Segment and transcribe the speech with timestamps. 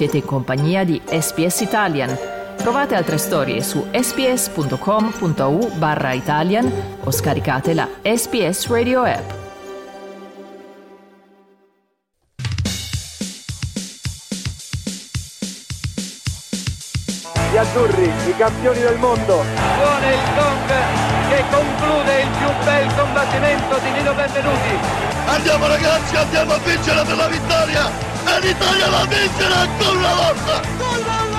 [0.00, 2.16] Siete in compagnia di SPS Italian.
[2.56, 6.72] Trovate altre storie su sps.com.au barra Italian
[7.04, 9.30] o scaricate la SPS Radio app.
[17.52, 19.44] Gli azzurri, i campioni del mondo.
[19.76, 20.70] Suona il gong
[21.28, 24.78] che conclude il più bel combattimento di Nino Benvenuti.
[25.26, 28.19] Andiamo ragazzi, andiamo a vincere per la vittoria!
[28.38, 31.29] L'Italia la vincerà ancora una volta!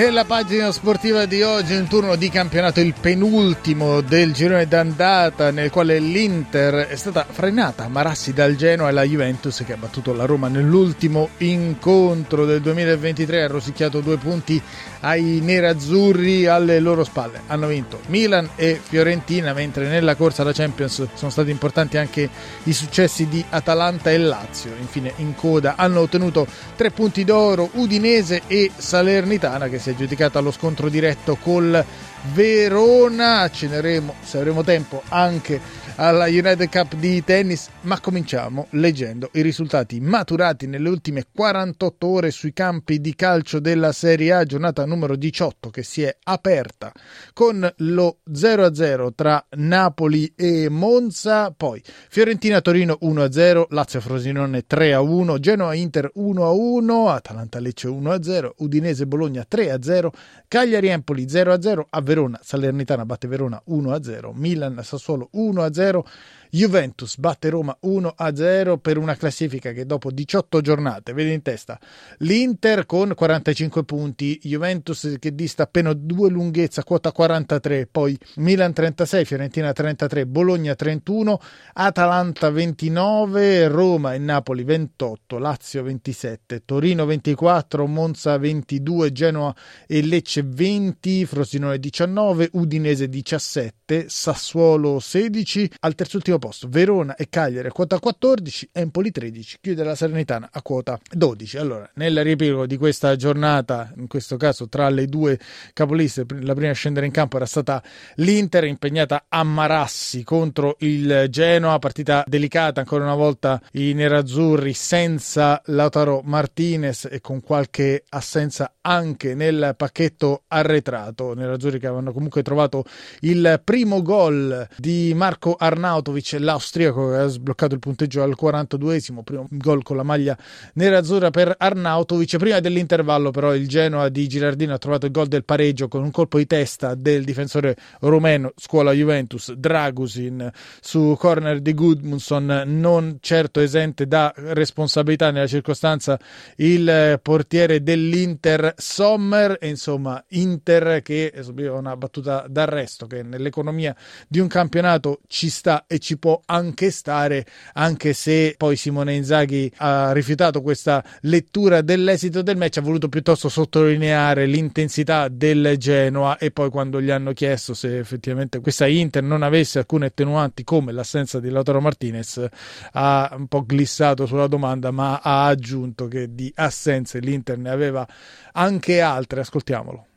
[0.00, 5.68] Nella pagina sportiva di oggi un turno di campionato, il penultimo del girone d'andata nel
[5.68, 10.14] quale l'Inter è stata frenata a Marassi dal Genoa e la Juventus che ha battuto
[10.14, 14.60] la Roma nell'ultimo incontro del 2023 ha rosicchiato due punti
[15.00, 17.42] ai nerazzurri alle loro spalle.
[17.48, 22.26] Hanno vinto Milan e Fiorentina mentre nella corsa alla Champions sono stati importanti anche
[22.62, 24.72] i successi di Atalanta e Lazio.
[24.80, 30.40] Infine in coda hanno ottenuto tre punti d'oro Udinese e Salernitana che si è giudicata
[30.40, 31.84] lo scontro diretto col
[32.32, 33.40] Verona.
[33.40, 35.60] Acceneremo, se avremo tempo, anche
[36.00, 42.30] alla United Cup di tennis, ma cominciamo leggendo i risultati maturati nelle ultime 48 ore
[42.30, 46.90] sui campi di calcio della Serie A, giornata numero 18 che si è aperta
[47.34, 57.88] con lo 0-0 tra Napoli e Monza, poi Fiorentina-Torino 1-0, Lazio-Frosinone 3-1, Genoa-Inter 1-1, Atalanta-Lecce
[57.88, 60.08] 1-0, Udinese-Bologna 3-0,
[60.48, 66.04] Cagliari-Empoli 0-0, a Verona Salernitana batte Verona 1-0, Milan-Sassuolo 1-0, Pedro
[66.50, 71.78] Juventus batte Roma 1-0 per una classifica che dopo 18 giornate vede in testa
[72.18, 79.24] l'Inter con 45 punti, Juventus che dista appena due lunghezza, quota 43, poi Milan 36,
[79.24, 81.40] Fiorentina 33, Bologna 31,
[81.74, 89.54] Atalanta 29, Roma e Napoli 28, Lazio 27, Torino 24, Monza 22, Genoa
[89.86, 97.68] e Lecce 20, Frosinone 19, Udinese 17, Sassuolo 16, al terzultimo posto Verona e Cagliari
[97.68, 101.58] a quota 14, Empoli 13, chiude la Salernitana a quota 12.
[101.58, 105.38] Allora, nel riepilogo di questa giornata, in questo caso tra le due
[105.72, 107.80] capoliste, la prima a scendere in campo era stata
[108.16, 115.62] l'Inter impegnata a Marassi contro il Genoa, partita delicata ancora una volta i nerazzurri senza
[115.66, 121.34] Lautaro Martinez e con qualche assenza anche nel pacchetto arretrato.
[121.34, 122.84] Nerazzurri che avevano comunque trovato
[123.20, 129.46] il primo gol di Marco Arnautovic l'austriaco che ha sbloccato il punteggio al 42esimo, primo
[129.50, 130.36] gol con la maglia
[130.74, 132.36] nerazzurra per Arnautovic.
[132.36, 136.10] Prima dell'intervallo però il Genoa di Girardino ha trovato il gol del pareggio con un
[136.10, 143.60] colpo di testa del difensore rumeno, scuola Juventus, Dragusin su corner di Gudmundsson, non certo
[143.60, 146.18] esente da responsabilità nella circostanza
[146.56, 153.94] il portiere dell'Inter Sommer insomma Inter che è una battuta d'arresto che nell'economia
[154.28, 159.68] di un campionato ci sta e ci può anche stare, anche se poi Simone Inzaghi
[159.78, 166.52] ha rifiutato questa lettura dell'esito del match, ha voluto piuttosto sottolineare l'intensità del Genoa e
[166.52, 171.40] poi quando gli hanno chiesto se effettivamente questa Inter non avesse alcune attenuanti come l'assenza
[171.40, 172.46] di Lautaro Martinez,
[172.92, 178.06] ha un po' glissato sulla domanda, ma ha aggiunto che di assenze l'Inter ne aveva
[178.52, 179.40] anche altre.
[179.40, 180.09] Ascoltiamolo.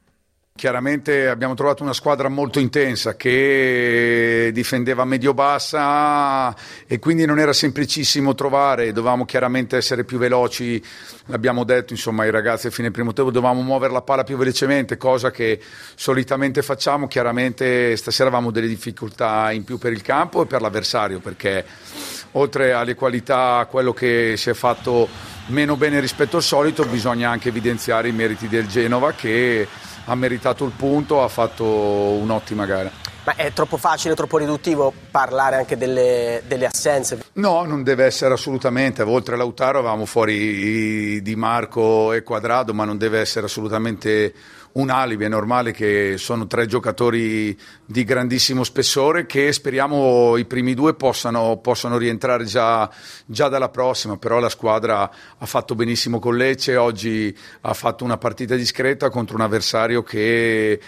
[0.56, 6.56] Chiaramente abbiamo trovato una squadra molto intensa che difendeva medio-bassa
[6.86, 10.82] e quindi non era semplicissimo trovare, dovevamo chiaramente essere più veloci,
[11.26, 14.96] l'abbiamo detto insomma ai ragazzi a fine primo tempo, dovevamo muovere la palla più velocemente,
[14.96, 15.60] cosa che
[15.96, 21.20] solitamente facciamo, chiaramente stasera avevamo delle difficoltà in più per il campo e per l'avversario
[21.20, 21.66] perché
[22.34, 25.10] oltre alle qualità, quello che si è fatto
[25.48, 29.68] meno bene rispetto al solito, bisogna anche evidenziare i meriti del Genova che
[30.06, 32.92] ha meritato il punto, ha fatto un'ottima gara.
[33.26, 37.24] Ma è troppo facile, troppo riduttivo parlare anche delle, delle, assenze?
[37.34, 39.02] No, non deve essere assolutamente.
[39.04, 44.34] Oltre a Lautaro avevamo fuori Di Marco e Quadrado, ma non deve essere assolutamente
[44.74, 50.74] un alibi, è normale che sono tre giocatori di grandissimo spessore che speriamo i primi
[50.74, 52.90] due possano, possano rientrare già,
[53.26, 58.18] già, dalla prossima, però la squadra ha fatto benissimo con Lecce, oggi ha fatto una
[58.18, 60.80] partita discreta contro un avversario che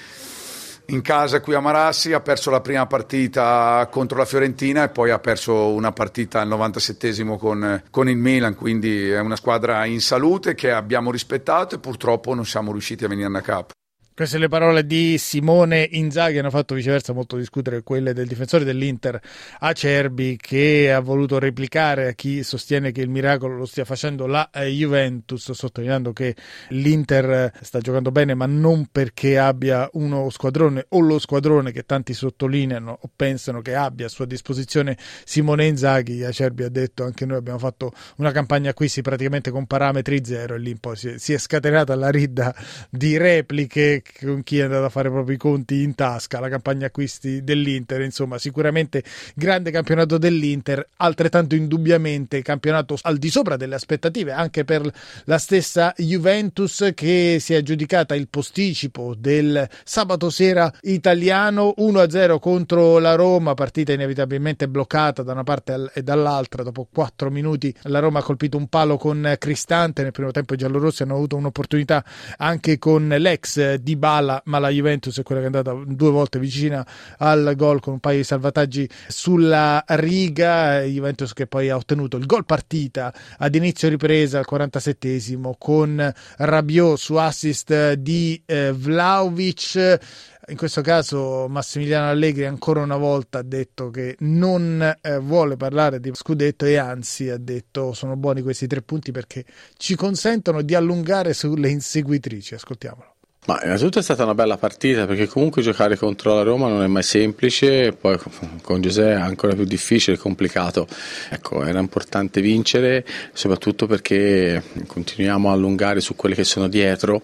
[0.87, 5.11] in casa qui a Marassi, ha perso la prima partita contro la Fiorentina e poi
[5.11, 10.01] ha perso una partita al 97 con, con il Milan, quindi è una squadra in
[10.01, 13.73] salute che abbiamo rispettato e purtroppo non siamo riusciti a venire a capo.
[14.15, 19.19] Queste le parole di Simone Inzaghi hanno fatto viceversa molto discutere quelle del difensore dell'Inter
[19.59, 24.49] Acerbi che ha voluto replicare a chi sostiene che il miracolo lo stia facendo la
[24.51, 26.33] eh, Juventus, sottolineando che
[26.69, 32.13] l'Inter sta giocando bene ma non perché abbia uno squadrone o lo squadrone che tanti
[32.13, 36.23] sottolineano o pensano che abbia a sua disposizione Simone Inzaghi.
[36.23, 40.59] Acerbi ha detto anche noi abbiamo fatto una campagna acquisti praticamente con parametri zero e
[40.59, 42.55] lì poi si è scatenata la ridda
[42.89, 46.87] di repliche con chi è andato a fare proprio i conti in tasca, la campagna
[46.87, 49.03] acquisti dell'Inter, insomma sicuramente
[49.33, 54.89] grande campionato dell'Inter, altrettanto indubbiamente campionato al di sopra delle aspettative anche per
[55.25, 62.99] la stessa Juventus che si è aggiudicata il posticipo del sabato sera italiano 1-0 contro
[62.99, 68.19] la Roma, partita inevitabilmente bloccata da una parte e dall'altra, dopo 4 minuti la Roma
[68.19, 72.03] ha colpito un palo con Cristante, nel primo tempo i giallorossi hanno avuto un'opportunità
[72.37, 76.39] anche con l'ex di Bala, ma la Juventus è quella che è andata due volte
[76.39, 76.85] vicina
[77.17, 80.81] al gol con un paio di salvataggi sulla riga.
[80.81, 86.97] Juventus che poi ha ottenuto il gol partita ad inizio ripresa al 47esimo con Rabiot
[86.97, 89.99] su assist di eh, Vlaovic.
[90.47, 95.99] In questo caso Massimiliano Allegri ancora una volta ha detto che non eh, vuole parlare
[95.99, 99.43] di scudetto e anzi ha detto sono buoni questi tre punti perché
[99.75, 102.53] ci consentono di allungare sulle inseguitrici.
[102.53, 103.14] Ascoltiamolo.
[103.45, 106.87] Ma innanzitutto è stata una bella partita perché comunque giocare contro la Roma non è
[106.87, 108.17] mai semplice, poi
[108.61, 110.87] con Giuseppe è ancora più difficile e complicato.
[111.29, 117.21] Ecco, era importante vincere, soprattutto perché continuiamo a allungare su quelli che sono dietro.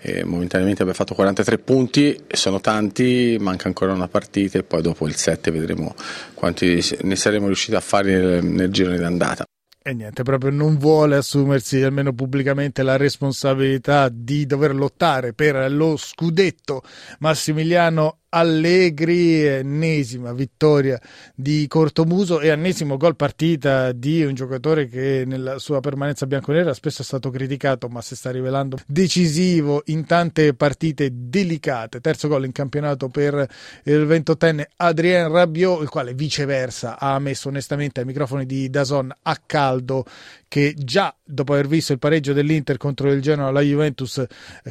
[0.00, 5.06] E momentaneamente abbiamo fatto 43 punti, sono tanti, manca ancora una partita e poi dopo
[5.06, 5.94] il 7 vedremo
[6.34, 9.46] quanti ne saremo riusciti a fare nel, nel girone d'andata.
[9.84, 15.96] E niente, proprio non vuole assumersi, almeno pubblicamente, la responsabilità di dover lottare per lo
[15.96, 16.82] scudetto.
[17.18, 20.98] Massimiliano Allegri, ennesima vittoria
[21.34, 27.02] di Cortomuso e ennesimo gol partita di un giocatore che nella sua permanenza bianconera spesso
[27.02, 32.00] è stato criticato ma si sta rivelando decisivo in tante partite delicate.
[32.00, 33.46] Terzo gol in campionato per
[33.84, 39.38] il ventottenne Adrien Rabiot, il quale viceversa ha messo onestamente ai microfoni di Dazon a
[39.44, 40.06] caldo
[40.52, 44.22] che già dopo aver visto il pareggio dell'Inter contro il Genoa, la Juventus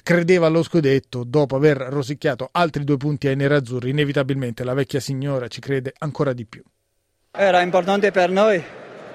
[0.04, 5.48] credeva allo scudetto, dopo aver rosicchiato altri due punti ai nerazzurri, inevitabilmente la vecchia signora
[5.48, 6.62] ci crede ancora di più.
[7.32, 8.64] Era importante per noi,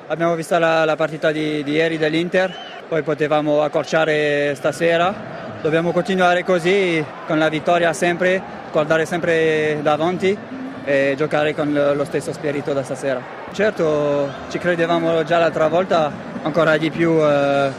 [0.08, 2.52] abbiamo visto la, la partita di, di ieri dell'Inter,
[2.88, 8.42] poi potevamo accorciare stasera, dobbiamo continuare così con la vittoria sempre,
[8.72, 10.36] guardare sempre davanti
[10.84, 13.45] e giocare con lo stesso spirito da stasera.
[13.56, 16.12] Certo ci credevamo già l'altra volta,
[16.42, 17.70] ancora di più eh,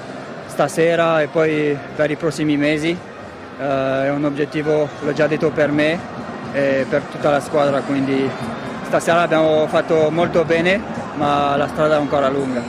[0.47, 2.97] stasera e poi per i prossimi mesi.
[3.59, 5.99] Eh, è un obiettivo, l'ho già detto per me
[6.51, 8.27] e per tutta la squadra, quindi
[8.85, 10.81] stasera abbiamo fatto molto bene,
[11.13, 12.63] ma la strada è ancora lunga.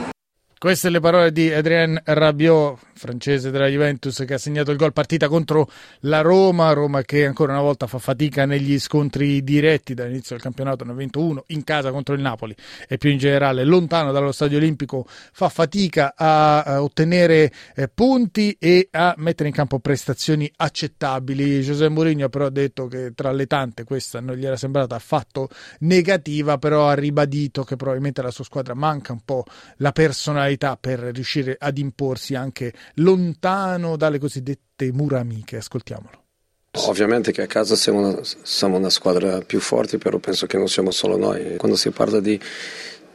[0.59, 5.27] Queste le parole di Adrien Rabiot, francese della Juventus, che ha segnato il gol partita
[5.27, 5.69] contro
[6.01, 6.73] la Roma.
[6.73, 10.83] Roma che ancora una volta fa fatica negli scontri diretti dall'inizio del campionato.
[10.83, 12.55] Ne ha vinto uno in casa contro il Napoli
[12.87, 15.05] e più in generale lontano dallo stadio olimpico.
[15.07, 21.61] Fa fatica a, ottenere eh, punti e a mettere in campo prestazioni accettabili.
[21.61, 25.49] José Mourinho però ha detto che tra le tante questa non gli era sembrata affatto
[25.79, 29.45] negativa, però ha ribadito che probabilmente alla sua squadra manca un po'
[29.77, 35.57] la personalità per riuscire ad imporsi anche lontano dalle cosiddette mura amiche.
[35.57, 36.23] Ascoltiamolo.
[36.71, 40.67] Ovviamente che a casa siamo una, siamo una squadra più forte, però penso che non
[40.67, 41.55] siamo solo noi.
[41.57, 42.39] Quando si parla di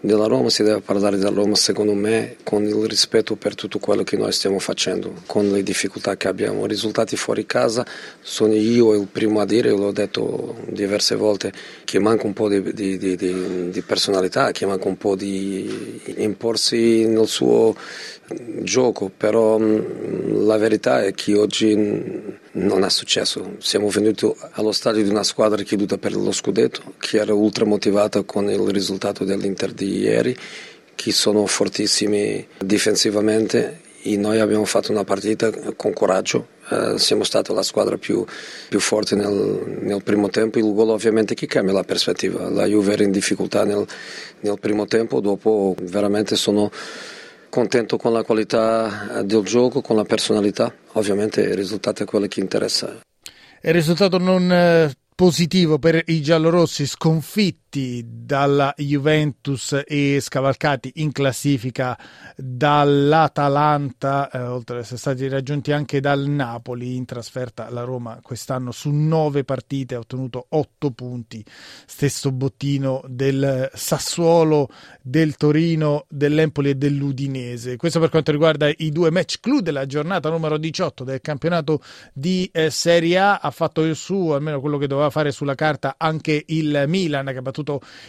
[0.04, 4.02] della Roma si deve parlare della Roma secondo me con il rispetto per tutto quello
[4.02, 6.66] che noi stiamo facendo, con le difficoltà che abbiamo.
[6.66, 7.86] Risultati fuori casa
[8.20, 11.52] sono io il primo a dire, l'ho detto diverse volte,
[11.84, 17.06] che manca un po' di, di, di, di personalità, che manca un po' di imporsi
[17.06, 17.74] nel suo
[18.60, 23.56] gioco, però la verità è che oggi non è successo.
[23.58, 27.64] Siamo venuti allo stadio di una squadra che luta per lo scudetto, che era ultra
[27.64, 30.36] motivata con il risultato dell'Inter di ieri,
[30.94, 37.54] che sono fortissimi difensivamente e noi abbiamo fatto una partita con coraggio, eh, siamo stati
[37.54, 38.22] la squadra più,
[38.68, 42.92] più forte nel, nel, primo tempo, il gol ovviamente che cambia la prospettiva, la Juve
[42.92, 43.86] era in difficoltà nel,
[44.40, 46.70] nel primo tempo, dopo veramente sono
[47.54, 50.74] contento con la qualità eh, del gioco, con la personalità.
[50.94, 52.98] Ovviamente il risultato è quello che interessa.
[53.62, 61.12] Il risultato non eh, positivo per i giallorossi, sconfitti sconfitti dalla Juventus e scavalcati in
[61.12, 61.98] classifica
[62.36, 67.68] dall'Atalanta, eh, oltre ad essere stati raggiunti anche dal Napoli in trasferta.
[67.70, 71.44] La Roma quest'anno su nove partite ha ottenuto otto punti,
[71.86, 74.68] stesso bottino del Sassuolo,
[75.02, 77.76] del Torino, dell'Empoli e dell'Udinese.
[77.76, 82.48] Questo per quanto riguarda i due match clou della giornata numero 18 del campionato di
[82.52, 83.38] eh, Serie A.
[83.38, 87.38] Ha fatto il suo, almeno quello che doveva fare sulla carta, anche il Milan che
[87.38, 87.63] ha battuto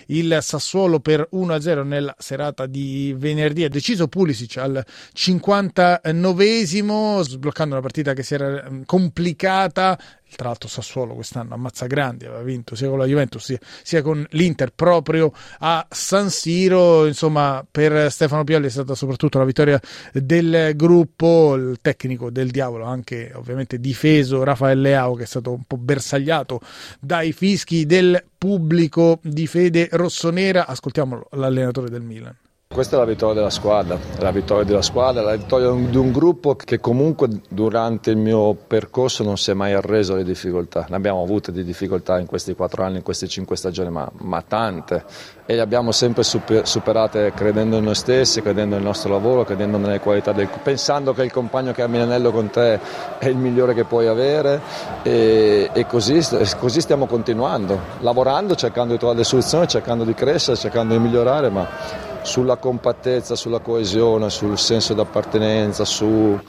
[0.07, 3.63] il Sassuolo per 1-0 nella serata di venerdì.
[3.63, 4.83] Ha deciso Pulisic al
[5.15, 9.97] 59esimo, sbloccando una partita che si era mm, complicata
[10.35, 14.25] tra l'altro Sassuolo quest'anno ammazza grandi, aveva vinto sia con la Juventus sia, sia, con
[14.31, 19.79] l'Inter proprio a San Siro, insomma per Stefano Pioli è stata soprattutto la vittoria
[20.13, 25.63] del gruppo, il tecnico del diavolo anche ovviamente difeso Rafael Leao che è stato un
[25.65, 26.59] po' bersagliato
[26.99, 32.35] dai fischi del pubblico di fede rossonera, ascoltiamo l'allenatore del Milan.
[32.75, 36.55] Questa è la vittoria della squadra, la vittoria della squadra, la vittoria di un gruppo
[36.55, 40.85] che comunque durante il mio percorso non si è mai arreso alle difficoltà.
[40.89, 44.43] Ne abbiamo avute di difficoltà in questi quattro anni, in queste cinque stagioni, ma, ma
[44.45, 45.05] tante.
[45.45, 50.01] E le abbiamo sempre superate credendo in noi stessi, credendo nel nostro lavoro, credendo nelle
[50.01, 52.77] qualità del pensando che il compagno che ha Milanello con te
[53.19, 54.59] è il migliore che puoi avere
[55.01, 56.19] e, e così,
[56.57, 61.49] così stiamo continuando, lavorando, cercando di trovare le soluzioni, cercando di crescere, cercando di migliorare,
[61.49, 66.39] ma sulla compattezza, sulla coesione, sul senso d'appartenenza, su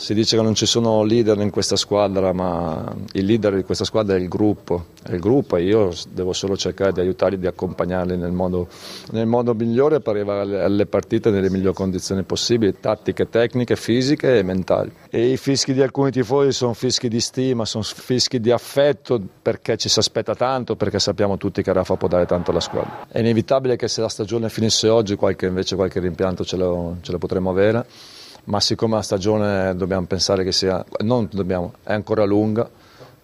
[0.00, 3.84] si dice che non ci sono leader in questa squadra, ma il leader di questa
[3.84, 7.46] squadra è il gruppo, è il gruppo e io devo solo cercare di aiutarli, di
[7.46, 8.68] accompagnarli nel modo,
[9.10, 14.42] nel modo migliore per arrivare alle, partite nelle migliori condizioni possibili, tattiche, tecniche, fisiche e
[14.42, 14.90] mentali.
[15.10, 19.76] E i fischi di alcuni tifosi sono fischi di stima, sono fischi di affetto perché
[19.76, 23.06] ci si aspetta tanto, perché sappiamo tutti che Rafa può dare tanto alla squadra.
[23.06, 27.12] È inevitabile che se la stagione finisse oggi qualche, invece qualche rimpianto ce lo, ce
[27.12, 32.24] lo potremo avere ma siccome la stagione dobbiamo pensare che sia, non dobbiamo, è ancora
[32.24, 32.68] lunga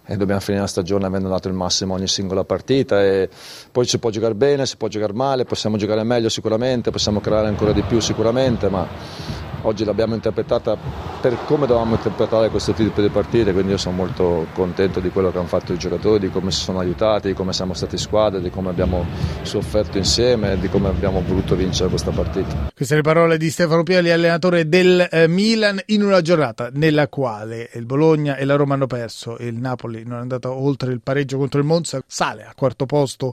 [0.08, 3.28] e dobbiamo finire la stagione avendo dato il massimo ogni singola partita e
[3.72, 7.48] poi si può giocare bene, si può giocare male, possiamo giocare meglio sicuramente, possiamo creare
[7.48, 8.86] ancora di più sicuramente, ma
[9.62, 14.46] oggi l'abbiamo interpretata per come dovevamo interpretare questo tipo di partite, quindi io sono molto
[14.52, 17.52] contento di quello che hanno fatto i giocatori, di come si sono aiutati, di come
[17.52, 19.04] siamo stati squadra, di come abbiamo
[19.42, 22.70] sofferto insieme, di come abbiamo voluto vincere questa partita.
[22.74, 27.70] Queste le parole di Stefano Pioli, allenatore del eh, Milan, in una giornata nella quale
[27.74, 31.00] il Bologna e la Roma hanno perso e il Napoli non è andato oltre il
[31.00, 33.32] pareggio contro il Monza, sale a quarto posto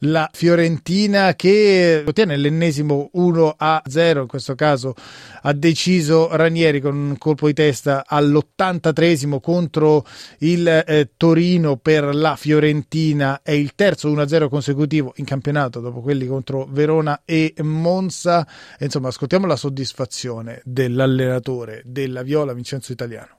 [0.00, 4.94] la Fiorentina che ottiene l'ennesimo 1-0, in questo caso
[5.42, 10.04] a deciso Ranieri con un colpo di testa all'83esimo contro
[10.40, 13.40] il eh, Torino per la Fiorentina.
[13.42, 18.46] È il terzo 1-0 consecutivo in campionato dopo quelli contro Verona e Monza.
[18.78, 23.38] E, insomma, ascoltiamo la soddisfazione dell'allenatore della Viola Vincenzo Italiano.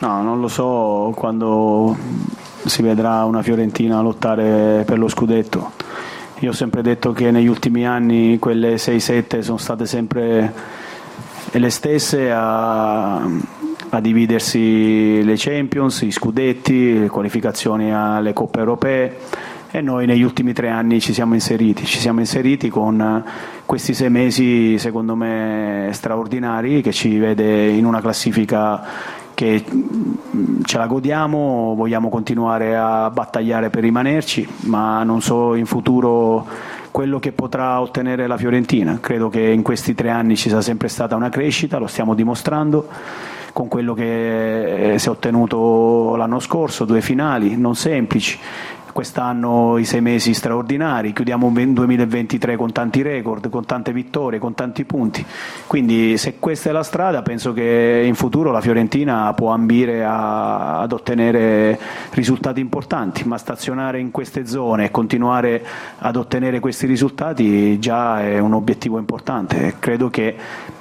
[0.00, 1.96] No, non lo so quando
[2.66, 5.70] si vedrà una Fiorentina lottare per lo scudetto.
[6.40, 10.52] Io ho sempre detto che negli ultimi anni quelle 6-7 sono state sempre
[11.50, 19.16] e le stesse a, a dividersi le Champions, i scudetti, le qualificazioni alle coppe europee.
[19.70, 23.22] E noi negli ultimi tre anni ci siamo inseriti, ci siamo inseriti con
[23.66, 28.82] questi sei mesi secondo me straordinari che ci vede in una classifica
[29.34, 29.62] che
[30.64, 36.46] ce la godiamo, vogliamo continuare a battagliare per rimanerci, ma non so in futuro
[36.98, 38.98] quello che potrà ottenere la Fiorentina.
[39.00, 42.88] Credo che in questi tre anni ci sia sempre stata una crescita, lo stiamo dimostrando
[43.52, 48.36] con quello che si è ottenuto l'anno scorso, due finali non semplici
[48.98, 54.54] quest'anno i sei mesi straordinari, chiudiamo un 2023 con tanti record, con tante vittorie, con
[54.54, 55.24] tanti punti.
[55.68, 60.80] Quindi se questa è la strada penso che in futuro la Fiorentina può ambire a,
[60.80, 61.78] ad ottenere
[62.10, 65.64] risultati importanti, ma stazionare in queste zone e continuare
[65.98, 69.76] ad ottenere questi risultati già è un obiettivo importante.
[69.78, 70.34] Credo che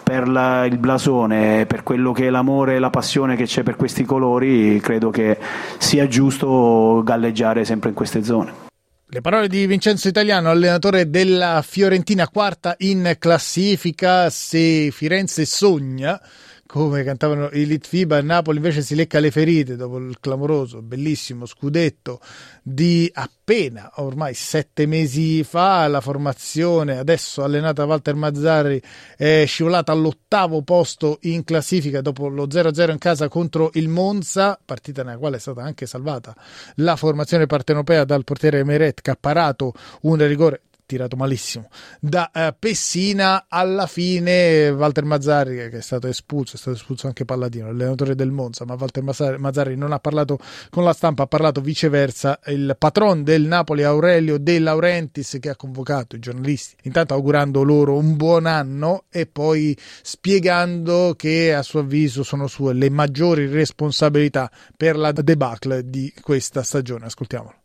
[0.08, 3.76] per la, il blasone, per quello che è l'amore e la passione che c'è per
[3.76, 5.38] questi colori, credo che
[5.78, 8.66] sia giusto galleggiare sempre in queste zone.
[9.10, 14.30] Le parole di Vincenzo Italiano, allenatore della Fiorentina, quarta in classifica.
[14.30, 16.22] Se Firenze sogna
[16.68, 22.20] come cantavano i Litfiba, Napoli invece si lecca le ferite dopo il clamoroso, bellissimo scudetto
[22.62, 25.88] di appena ormai sette mesi fa.
[25.88, 28.82] La formazione, adesso allenata da Walter Mazzarri,
[29.16, 35.04] è scivolata all'ottavo posto in classifica dopo lo 0-0 in casa contro il Monza, partita
[35.04, 36.36] nella quale è stata anche salvata
[36.76, 41.70] la formazione partenopea dal portiere Meret che ha parato un rigore tirato malissimo.
[42.00, 47.26] Da uh, Pessina alla fine Walter Mazzarri che è stato espulso è stato espulso anche
[47.26, 49.04] Palladino l'allenatore del Monza ma Walter
[49.38, 50.40] Mazzarri non ha parlato
[50.72, 55.56] con la stampa ha parlato viceversa il patron del Napoli Aurelio De Laurentiis che ha
[55.56, 61.82] convocato i giornalisti intanto augurando loro un buon anno e poi spiegando che a suo
[61.82, 67.06] avviso sono sue le maggiori responsabilità per la debacle di questa stagione.
[67.06, 67.56] Ascoltiamolo.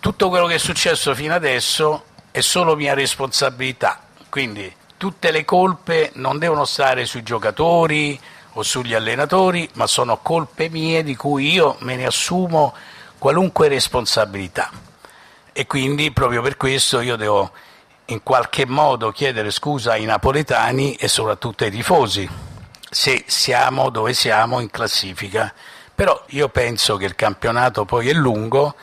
[0.00, 6.10] Tutto quello che è successo fino adesso è solo mia responsabilità, quindi tutte le colpe
[6.14, 8.20] non devono stare sui giocatori
[8.52, 12.74] o sugli allenatori, ma sono colpe mie di cui io me ne assumo
[13.18, 14.70] qualunque responsabilità.
[15.52, 17.50] E quindi proprio per questo io devo
[18.06, 22.28] in qualche modo chiedere scusa ai napoletani e soprattutto ai tifosi
[22.90, 25.52] se siamo dove siamo in classifica.
[25.94, 28.74] Però io penso che il campionato poi è lungo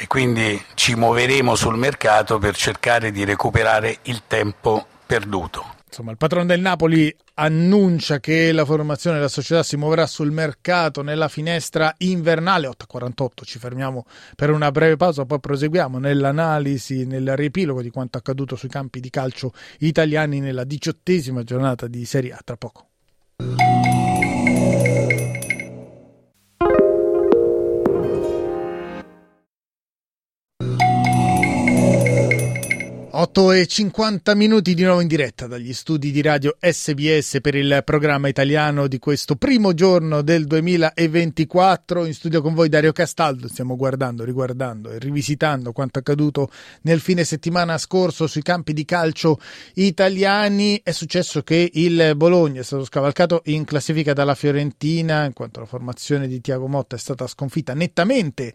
[0.00, 5.74] e quindi ci muoveremo sul mercato per cercare di recuperare il tempo perduto.
[5.86, 11.02] Insomma, il patrono del Napoli annuncia che la formazione della società si muoverà sul mercato
[11.02, 13.26] nella finestra invernale 8.48.
[13.42, 14.04] Ci fermiamo
[14.36, 19.10] per una breve pausa, poi proseguiamo nell'analisi, nel riepilogo di quanto accaduto sui campi di
[19.10, 22.40] calcio italiani nella diciottesima giornata di Serie A.
[22.44, 22.87] Tra poco.
[33.20, 37.82] 8 e 50 minuti di nuovo in diretta dagli studi di radio SBS per il
[37.84, 42.06] programma italiano di questo primo giorno del 2024.
[42.06, 43.48] In studio con voi Dario Castaldo.
[43.48, 46.48] Stiamo guardando, riguardando e rivisitando quanto accaduto
[46.82, 49.40] nel fine settimana scorso sui campi di calcio
[49.74, 50.80] italiani.
[50.84, 55.66] È successo che il Bologna è stato scavalcato in classifica dalla Fiorentina, in quanto la
[55.66, 58.54] formazione di Tiago Motta è stata sconfitta nettamente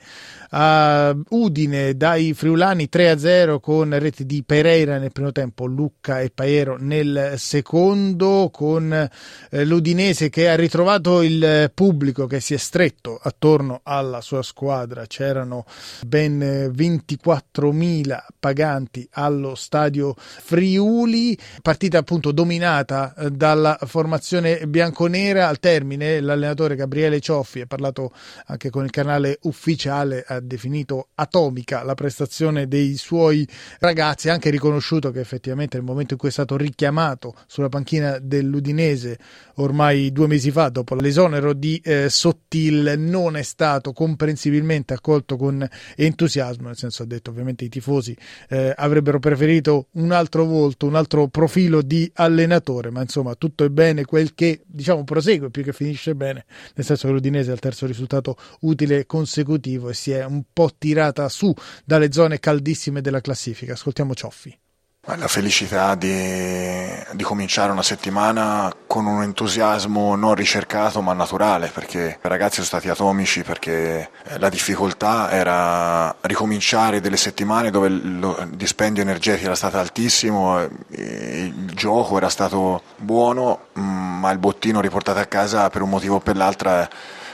[0.52, 6.78] a Udine dai friulani 3-0 con reti di Pereira nel primo tempo, Lucca e Paero
[6.80, 13.80] nel secondo, con eh, l'Udinese che ha ritrovato il pubblico che si è stretto attorno
[13.82, 15.08] alla sua squadra.
[15.08, 15.66] C'erano
[16.06, 16.38] ben
[16.72, 25.48] 24.000 paganti allo stadio Friuli, partita appunto dominata eh, dalla formazione bianconera.
[25.48, 28.12] Al termine l'allenatore Gabriele Cioffi ha parlato
[28.46, 33.48] anche con il canale ufficiale, ha definito atomica la prestazione dei suoi
[33.80, 39.18] ragazzi, anche riconosciuto che effettivamente nel momento in cui è stato richiamato sulla panchina dell'Udinese
[39.56, 45.68] ormai due mesi fa dopo l'esonero di eh, Sottil non è stato comprensibilmente accolto con
[45.96, 48.16] entusiasmo, nel senso ha detto ovviamente i tifosi
[48.50, 53.70] eh, avrebbero preferito un altro volto, un altro profilo di allenatore, ma insomma tutto è
[53.70, 57.60] bene quel che diciamo prosegue più che finisce bene, nel senso che l'Udinese è il
[57.60, 61.54] terzo risultato utile consecutivo e si è un po' tirata su
[61.86, 63.74] dalle zone caldissime della classifica.
[63.74, 64.32] Ascoltiamo ciò.
[64.34, 64.58] Cioffi.
[65.06, 72.20] La felicità di, di, cominciare una settimana con un entusiasmo non ricercato ma naturale perché
[72.24, 79.02] i ragazzi sono stati atomici perché la difficoltà era ricominciare delle settimane dove il dispendio
[79.02, 85.70] energetico era stato altissimo, il gioco era stato buono ma il bottino riportato a casa
[85.70, 86.88] per un motivo o per l'altro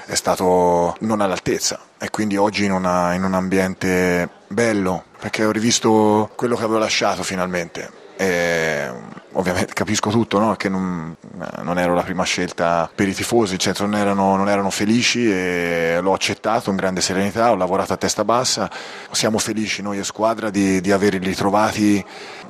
[0.09, 5.51] è stato non all'altezza e quindi oggi in, una, in un ambiente bello perché ho
[5.51, 8.91] rivisto quello che avevo lasciato finalmente e
[9.33, 10.55] ovviamente capisco tutto, no?
[10.55, 11.15] che non,
[11.61, 15.99] non, ero la prima scelta per i tifosi, cioè non, erano, non erano felici e
[16.01, 18.69] l'ho accettato con grande serenità, ho lavorato a testa bassa,
[19.11, 22.03] siamo felici noi e squadra di, di averli ritrovati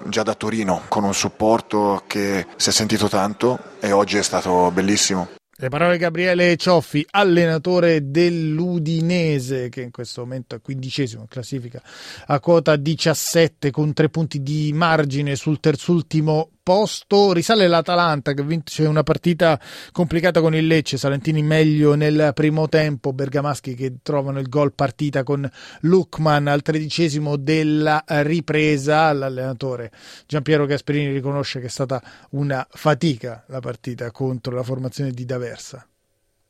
[0.06, 4.72] già da Torino con un supporto che si è sentito tanto e oggi è stato
[4.72, 5.39] bellissimo.
[5.62, 11.82] Le parole di Gabriele Cioffi, allenatore dell'Udinese, che in questo momento è quindicesimo in classifica
[12.28, 17.34] a quota 17 con tre punti di margine sul terzultimo posto.
[17.34, 19.60] Risale l'Atalanta che vince una partita
[19.92, 20.98] complicata con il Lecce.
[20.98, 23.12] Salentini meglio nel primo tempo.
[23.12, 25.50] Bergamaschi che trovano il gol partita con
[25.82, 29.12] Lukman al tredicesimo della ripresa.
[29.14, 29.90] L'allenatore
[30.28, 35.84] Giampiero Gasperini riconosce che è stata una fatica la partita contro la formazione di D'Aversa.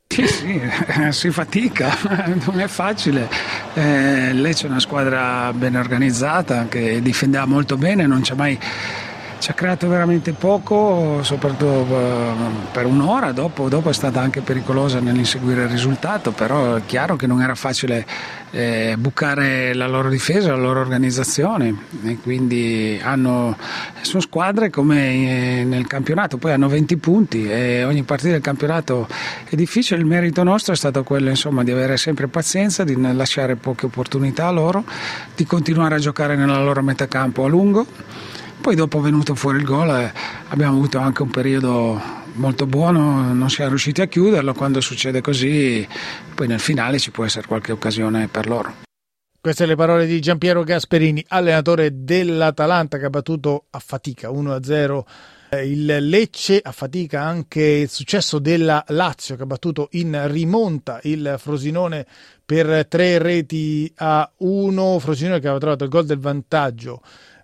[0.06, 0.60] Sì, sì,
[1.10, 1.96] si fatica,
[2.44, 3.26] non è facile.
[3.72, 8.58] Eh, Lecce è una squadra ben organizzata che difendeva molto bene, non c'è mai
[9.40, 12.32] ci ha creato veramente poco, soprattutto eh,
[12.72, 17.26] per un'ora, dopo, dopo, è stata anche pericolosa nell'inseguire il risultato, però è chiaro che
[17.26, 18.04] non era facile
[18.50, 21.74] eh, bucare la loro difesa, la loro organizzazione.
[22.04, 23.56] E quindi hanno,
[24.02, 29.08] sono squadre come nel campionato, poi hanno 20 punti e ogni partita del campionato
[29.48, 33.56] è difficile, il merito nostro è stato quello insomma, di avere sempre pazienza, di lasciare
[33.56, 34.84] poche opportunità a loro,
[35.34, 37.86] di continuare a giocare nella loro metà campo a lungo
[38.60, 40.12] poi dopo è venuto fuori il gol
[40.48, 42.00] abbiamo avuto anche un periodo
[42.34, 45.86] molto buono, non siamo riusciti a chiuderlo, quando succede così
[46.34, 48.74] poi nel finale ci può essere qualche occasione per loro.
[49.40, 55.02] Queste le parole di Giampiero Gasperini, allenatore dell'Atalanta che ha battuto a fatica 1-0
[55.50, 61.00] eh, il Lecce, a fatica anche il successo della Lazio che ha battuto in rimonta
[61.04, 62.06] il Frosinone
[62.44, 67.00] per tre reti a uno, Frosinone che aveva trovato il gol del vantaggio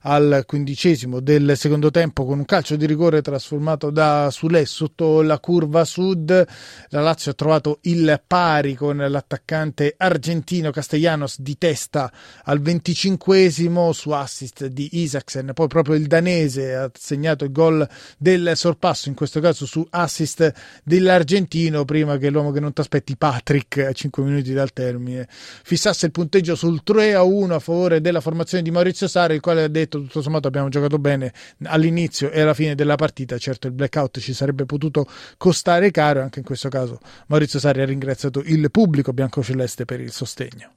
[0.07, 5.41] al quindicesimo del secondo tempo con un calcio di rigore trasformato da Sule sotto la
[5.41, 6.47] curva sud.
[6.91, 12.13] La Lazio ha trovato il pari con l'attaccante argentino Castellanos di testa
[12.45, 15.51] al venticinquesimo su assist di Isaksen.
[15.53, 20.53] Poi proprio il danese ha segnato il gol del sorpasso, in questo caso su assist
[20.85, 26.07] dell'argentino, prima che l'uomo che non ti aspetti, Patrick, a 5 minuti dal termine, fissasse
[26.07, 29.65] il punteggio sul 3 a 1 a favore della formazione di Maurizio Sari, il quale
[29.65, 31.33] ha detto detto tutto sommato abbiamo giocato bene
[31.65, 35.07] all'inizio e alla fine della partita certo il blackout ci sarebbe potuto
[35.37, 40.13] costare caro anche in questo caso Maurizio Sarri ha ringraziato il pubblico biancoceleste per il
[40.13, 40.71] sostegno.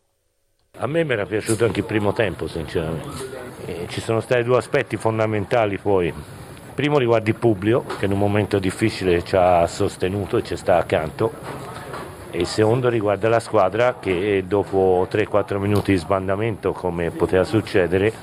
[0.78, 3.48] A me mi era piaciuto anche il primo tempo sinceramente.
[3.66, 6.14] E ci sono stati due aspetti fondamentali poi
[6.74, 10.78] primo riguarda il pubblico che in un momento difficile ci ha sostenuto e ci sta
[10.78, 11.34] accanto.
[12.32, 18.14] E il secondo riguarda la squadra che dopo 3-4 minuti di sbandamento come poteva succedere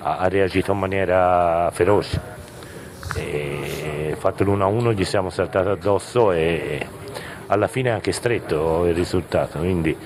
[0.00, 2.38] ha, reagito in maniera feroce.
[3.16, 6.86] E fatto l'1-1 gli siamo saltati addosso e
[7.46, 9.58] alla fine è anche stretto il risultato.
[9.58, 9.96] Quindi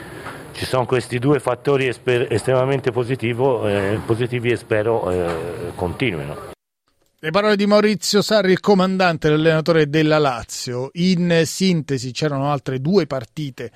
[0.53, 6.53] ci sono questi due fattori esper- estremamente eh, positivi e spero eh, continuino.
[7.19, 10.91] Le parole di Maurizio Sarri, il comandante, l'allenatore della Lazio.
[10.95, 13.73] In sintesi c'erano altre due partite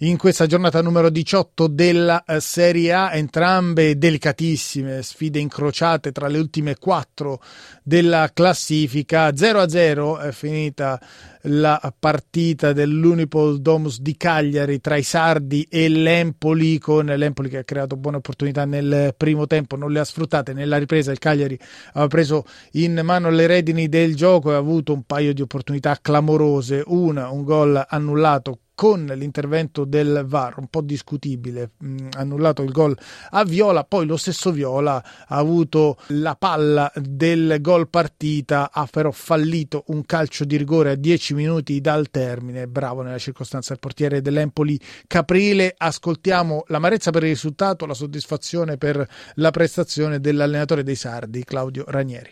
[0.00, 6.38] in questa giornata numero 18 della eh, Serie A, entrambe delicatissime, sfide incrociate tra le
[6.38, 7.40] ultime quattro
[7.82, 9.30] della classifica.
[9.30, 11.00] 0-0 è finita
[11.48, 17.64] la partita dell'Unipol Domus di Cagliari tra i Sardi e l'Empoli, con l'Empoli che ha
[17.64, 20.52] creato buone opportunità nel primo tempo, non le ha sfruttate.
[20.52, 21.58] Nella ripresa il Cagliari
[21.92, 25.98] aveva preso in mano le redini del gioco e ha avuto un paio di opportunità
[26.02, 26.82] clamorose.
[26.84, 32.96] Una, un gol annullato con l'intervento del VAR, un po' discutibile, mm, annullato il gol
[33.30, 39.10] a Viola, poi lo stesso Viola ha avuto la palla del gol partita, ha però
[39.10, 44.20] fallito un calcio di rigore a 10 minuti dal termine, bravo nella circostanza il portiere
[44.20, 51.44] dell'Empoli Caprile, ascoltiamo l'amarezza per il risultato, la soddisfazione per la prestazione dell'allenatore dei Sardi,
[51.44, 52.30] Claudio Ranieri.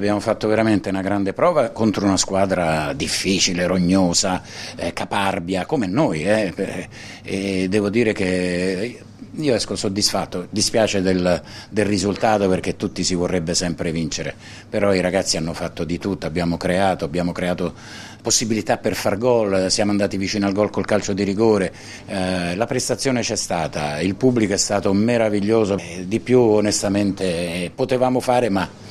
[0.00, 4.42] Abbiamo fatto veramente una grande prova contro una squadra difficile, rognosa,
[4.76, 6.22] eh, caparbia, come noi.
[6.22, 6.88] Eh.
[7.22, 8.98] E devo dire che
[9.32, 14.34] io esco soddisfatto, dispiace del, del, risultato perché tutti si vorrebbe sempre vincere,
[14.70, 17.74] però i ragazzi hanno fatto di tutto, abbiamo creato, abbiamo creato
[18.22, 21.74] possibilità per far gol, siamo andati vicino al gol col calcio di rigore,
[22.06, 28.20] eh, la prestazione c'è stata, il pubblico è stato meraviglioso, eh, di più onestamente potevamo
[28.20, 28.88] fare ma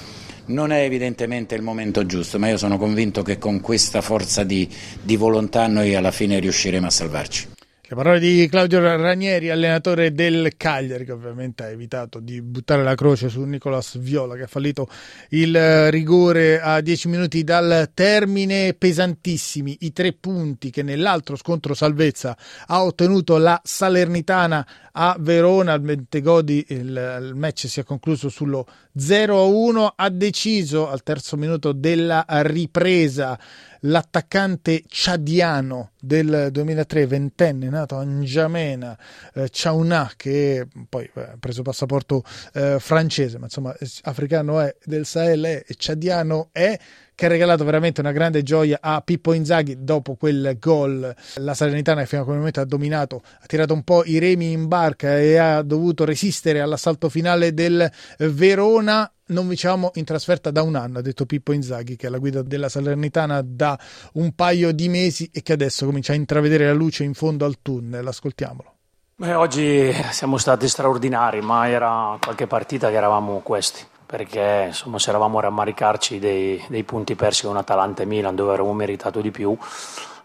[0.49, 4.69] non è evidentemente il momento giusto, ma io sono convinto che con questa forza di,
[5.01, 7.58] di volontà noi alla fine riusciremo a salvarci.
[7.89, 12.93] Le parole di Claudio Ranieri, allenatore del Cagliari, che ovviamente ha evitato di buttare la
[12.93, 14.88] croce su Nicolas Viola, che ha fallito
[15.30, 18.75] il rigore a 10 minuti dal termine.
[18.75, 25.73] Pesantissimi i tre punti che nell'altro scontro salvezza ha ottenuto la Salernitana a Verona.
[25.73, 29.93] Al Mentegodi il match si è concluso sullo 0-1.
[29.95, 33.39] Ha deciso al terzo minuto della ripresa
[33.81, 38.97] l'attaccante ciadiano del 2003, ventenne, nato a N'Djamena,
[39.33, 45.43] eh, Chauna, che poi ha preso passaporto eh, francese, ma insomma africano è, del Sahel
[45.43, 46.77] è, e ciadiano è,
[47.19, 51.13] che ha regalato veramente una grande gioia a Pippo Inzaghi dopo quel gol.
[51.35, 54.69] La Salernitana fino a quel momento ha dominato, ha tirato un po' i remi in
[54.69, 60.75] barca e ha dovuto resistere all'assalto finale del Verona non vinciamo in trasferta da un
[60.75, 63.77] anno, ha detto Pippo Inzaghi, che è la guida della Salernitana da
[64.13, 67.57] un paio di mesi e che adesso comincia a intravedere la luce in fondo al
[67.61, 68.05] tunnel.
[68.05, 68.73] Ascoltiamolo.
[69.15, 73.85] Beh, oggi siamo stati straordinari, ma era qualche partita che eravamo questi.
[74.09, 78.53] perché insomma se eravamo a rammaricarci dei, dei punti persi con Atalanta e Milan dove
[78.53, 79.55] avremmo meritato di più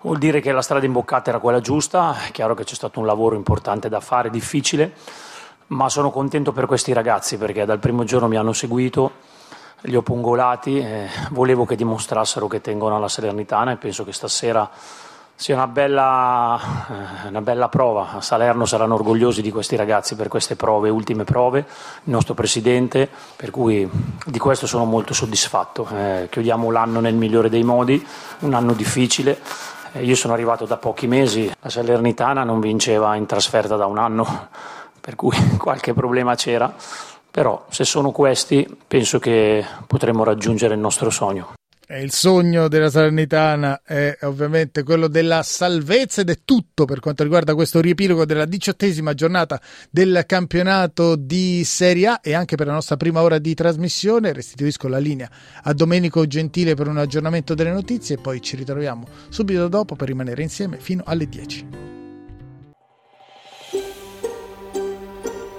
[0.05, 3.07] vuol dire che la strada imboccata era quella giusta, è chiaro che c'è stato un
[3.07, 4.93] lavoro importante da fare, difficile,
[5.69, 9.13] ma sono contento per questi ragazzi perché dal primo giorno mi hanno seguito,
[9.83, 14.71] li ho pungolati, eh, volevo che dimostrassero che tengono alla Salernitana e penso che stasera
[15.37, 16.61] sia una bella,
[17.25, 18.13] eh, una bella prova.
[18.13, 23.09] A Salerno saranno orgogliosi di questi ragazzi per queste prove, ultime prove, il nostro presidente,
[23.37, 23.89] per cui
[24.25, 25.87] di questo sono molto soddisfatto.
[25.93, 28.05] Eh, chiudiamo l'anno nel migliore dei modi,
[28.41, 29.41] un anno difficile.
[29.93, 33.99] Eh, io sono arrivato da pochi mesi, la Salernitana non vinceva in trasferta da un
[33.99, 34.49] anno,
[35.05, 36.75] per cui qualche problema c'era.
[37.31, 41.53] Però se sono questi penso che potremo raggiungere il nostro sogno.
[41.87, 47.23] E il sogno della Salernitana è ovviamente quello della salvezza ed è tutto per quanto
[47.23, 52.73] riguarda questo riepilogo della diciottesima giornata del campionato di Serie A e anche per la
[52.73, 54.33] nostra prima ora di trasmissione.
[54.33, 55.29] Restituisco la linea
[55.65, 60.09] a Domenico Gentile per un aggiornamento delle notizie e poi ci ritroviamo subito dopo per
[60.09, 61.94] rimanere insieme fino alle 10.